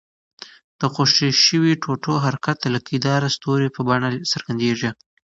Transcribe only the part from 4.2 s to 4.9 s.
څرګندیږي.